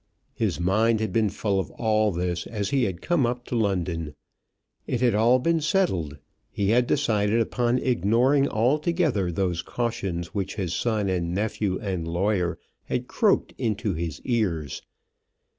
[0.33, 4.15] His mind had been full of all this as he had come up to London.
[4.87, 6.17] It had all been settled.
[6.49, 12.57] He had decided upon ignoring altogether those cautions which his son and nephew and lawyer
[12.85, 14.81] had croaked into his ears.